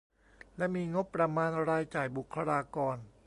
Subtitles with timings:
[0.57, 2.97] และมีงบประมาณรายจ่ายบุคลากร